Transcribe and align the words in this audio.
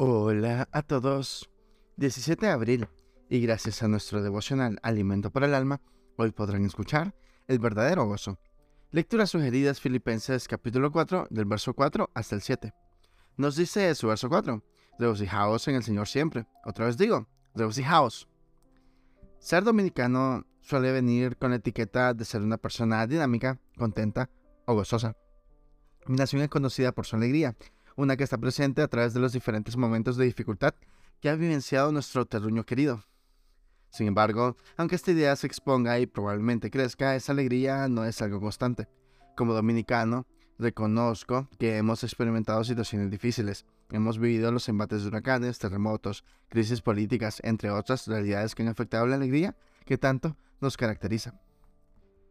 Hola 0.00 0.68
a 0.70 0.82
todos. 0.82 1.50
17 1.96 2.46
de 2.46 2.52
abril, 2.52 2.88
y 3.28 3.40
gracias 3.40 3.82
a 3.82 3.88
nuestro 3.88 4.22
devocional 4.22 4.78
Alimento 4.84 5.32
para 5.32 5.46
el 5.46 5.54
Alma, 5.54 5.80
hoy 6.16 6.30
podrán 6.30 6.64
escuchar 6.64 7.16
el 7.48 7.58
verdadero 7.58 8.06
gozo. 8.06 8.38
Lecturas 8.92 9.30
sugeridas 9.30 9.80
Filipenses 9.80 10.46
capítulo 10.46 10.92
4, 10.92 11.26
del 11.30 11.46
verso 11.46 11.74
4 11.74 12.12
hasta 12.14 12.36
el 12.36 12.42
7. 12.42 12.72
Nos 13.38 13.56
dice 13.56 13.92
su 13.96 14.06
verso 14.06 14.28
4, 14.28 14.62
regocijaos 15.00 15.66
en 15.66 15.74
el 15.74 15.82
Señor 15.82 16.06
siempre. 16.06 16.46
Otra 16.64 16.86
vez 16.86 16.96
digo, 16.96 17.26
regocijaos. 17.56 18.28
Ser 19.40 19.64
dominicano 19.64 20.46
suele 20.60 20.92
venir 20.92 21.36
con 21.38 21.50
la 21.50 21.56
etiqueta 21.56 22.14
de 22.14 22.24
ser 22.24 22.42
una 22.42 22.58
persona 22.58 23.04
dinámica, 23.08 23.58
contenta 23.76 24.30
o 24.64 24.74
gozosa. 24.74 25.16
Mi 26.06 26.14
nación 26.14 26.42
es 26.42 26.48
conocida 26.48 26.92
por 26.92 27.04
su 27.04 27.16
alegría, 27.16 27.56
una 27.98 28.16
que 28.16 28.22
está 28.22 28.38
presente 28.38 28.80
a 28.80 28.86
través 28.86 29.12
de 29.12 29.18
los 29.18 29.32
diferentes 29.32 29.76
momentos 29.76 30.16
de 30.16 30.24
dificultad 30.24 30.72
que 31.20 31.28
ha 31.28 31.34
vivenciado 31.34 31.90
nuestro 31.90 32.26
terruño 32.26 32.64
querido. 32.64 33.02
Sin 33.90 34.06
embargo, 34.06 34.56
aunque 34.76 34.94
esta 34.94 35.10
idea 35.10 35.34
se 35.34 35.48
exponga 35.48 35.98
y 35.98 36.06
probablemente 36.06 36.70
crezca, 36.70 37.16
esa 37.16 37.32
alegría 37.32 37.88
no 37.88 38.04
es 38.04 38.22
algo 38.22 38.40
constante. 38.40 38.86
Como 39.36 39.52
dominicano, 39.52 40.28
reconozco 40.60 41.48
que 41.58 41.76
hemos 41.76 42.04
experimentado 42.04 42.62
situaciones 42.62 43.10
difíciles. 43.10 43.66
Hemos 43.90 44.20
vivido 44.20 44.52
los 44.52 44.68
embates 44.68 45.02
de 45.02 45.08
huracanes, 45.08 45.58
terremotos, 45.58 46.24
crisis 46.48 46.80
políticas, 46.82 47.40
entre 47.42 47.70
otras 47.72 48.06
realidades 48.06 48.54
que 48.54 48.62
han 48.62 48.68
afectado 48.68 49.08
la 49.08 49.16
alegría 49.16 49.56
que 49.84 49.98
tanto 49.98 50.36
nos 50.60 50.76
caracteriza. 50.76 51.34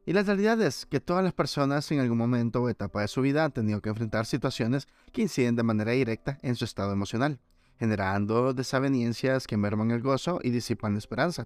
Y 0.08 0.14
la 0.14 0.24
realidad 0.24 0.62
es 0.62 0.86
que 0.86 1.02
todas 1.02 1.22
las 1.22 1.34
personas 1.34 1.92
en 1.92 2.00
algún 2.00 2.18
momento 2.18 2.62
o 2.62 2.70
etapa 2.70 3.02
de 3.02 3.10
su 3.10 3.20
vida 3.20 3.44
han 3.44 3.52
tenido 3.52 3.82
que 3.82 3.90
enfrentar 3.90 4.26
situaciones 4.26 4.88
que 5.12 5.22
inciden 5.22 5.58
de 5.58 5.64
manera 5.64 5.92
directa 5.92 6.40
en 6.44 6.56
su 6.56 6.64
estado 6.64 6.94
emocional, 6.94 7.42
generando 7.78 8.54
desavenencias 8.54 9.48
que 9.48 9.58
merman 9.58 9.92
el 9.92 10.02
gozo 10.02 10.40
y 10.42 10.52
disipan 10.52 10.94
la 10.94 11.00
esperanza. 11.00 11.46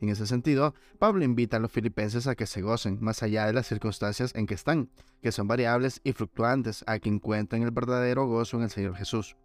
En 0.00 0.08
ese 0.08 0.26
sentido, 0.26 0.74
Pablo 0.98 1.22
invita 1.22 1.58
a 1.58 1.60
los 1.60 1.70
filipenses 1.70 2.26
a 2.26 2.34
que 2.34 2.46
se 2.46 2.62
gocen 2.62 2.96
más 2.98 3.22
allá 3.22 3.44
de 3.44 3.52
las 3.52 3.66
circunstancias 3.66 4.34
en 4.34 4.46
que 4.46 4.54
están, 4.54 4.88
que 5.20 5.30
son 5.30 5.46
variables 5.46 6.00
y 6.02 6.14
fluctuantes, 6.14 6.84
a 6.86 7.00
que 7.00 7.10
encuentren 7.10 7.62
el 7.62 7.72
verdadero 7.72 8.26
gozo 8.26 8.56
en 8.56 8.62
el 8.62 8.70
Señor 8.70 8.96
Jesús. 8.96 9.36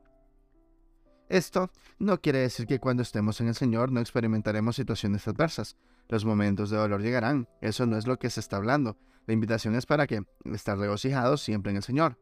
Esto 1.30 1.72
no 2.00 2.20
quiere 2.22 2.40
decir 2.40 2.68
que 2.68 2.80
cuando 2.80 3.02
estemos 3.02 3.40
en 3.42 3.48
el 3.48 3.56
Señor 3.56 3.92
no 3.92 4.02
experimentaremos 4.02 4.76
situaciones 4.76 5.28
adversas. 5.28 5.78
Los 6.10 6.26
momentos 6.26 6.70
de 6.70 6.78
dolor 6.78 7.02
llegarán, 7.02 7.48
eso 7.62 7.86
no 7.86 7.98
es 7.98 8.08
lo 8.08 8.20
que 8.20 8.30
se 8.30 8.40
está 8.40 8.58
hablando. 8.58 8.98
La 9.26 9.34
invitación 9.34 9.76
es 9.76 9.86
para 9.86 10.06
que 10.06 10.24
estar 10.46 10.78
regocijados 10.78 11.42
siempre 11.42 11.72
en 11.72 11.78
el 11.78 11.84
Señor. 11.84 12.20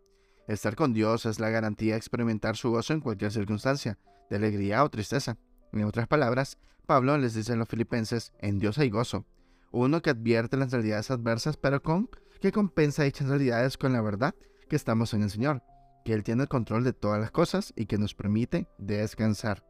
Estar 0.47 0.75
con 0.75 0.93
Dios 0.93 1.25
es 1.25 1.39
la 1.39 1.49
garantía 1.49 1.93
de 1.93 1.97
experimentar 1.97 2.55
su 2.57 2.69
gozo 2.69 2.93
en 2.93 3.01
cualquier 3.01 3.31
circunstancia, 3.31 3.97
de 4.29 4.35
alegría 4.35 4.83
o 4.83 4.89
tristeza. 4.89 5.37
En 5.73 5.83
otras 5.83 6.07
palabras, 6.07 6.57
Pablo 6.85 7.17
les 7.17 7.33
dice 7.33 7.53
a 7.53 7.55
los 7.55 7.67
filipenses, 7.67 8.33
en 8.39 8.59
Dios 8.59 8.77
hay 8.77 8.89
gozo. 8.89 9.25
Uno 9.71 10.01
que 10.01 10.11
advierte 10.11 10.57
las 10.57 10.71
realidades 10.71 11.09
adversas, 11.09 11.57
pero 11.57 11.81
con 11.81 12.09
que 12.39 12.51
compensa 12.51 13.03
dichas 13.03 13.29
realidades 13.29 13.77
con 13.77 13.93
la 13.93 14.01
verdad 14.01 14.35
que 14.69 14.75
estamos 14.75 15.13
en 15.13 15.23
el 15.23 15.29
Señor 15.29 15.63
que 16.03 16.13
Él 16.13 16.23
tiene 16.23 16.43
el 16.43 16.49
control 16.49 16.83
de 16.83 16.93
todas 16.93 17.19
las 17.19 17.31
cosas 17.31 17.73
y 17.75 17.85
que 17.85 17.97
nos 17.97 18.15
permite 18.15 18.67
descansar. 18.77 19.65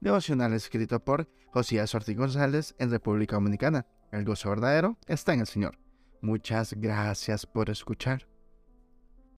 Devocional 0.00 0.52
escrito 0.52 1.00
por 1.00 1.28
Josías 1.52 1.94
Ortiz 1.94 2.16
González 2.16 2.74
en 2.78 2.90
República 2.90 3.36
Dominicana. 3.36 3.86
El 4.12 4.24
gozo 4.24 4.50
verdadero 4.50 4.98
está 5.06 5.34
en 5.34 5.40
el 5.40 5.46
Señor. 5.46 5.78
Muchas 6.20 6.74
gracias 6.74 7.46
por 7.46 7.70
escuchar. 7.70 8.33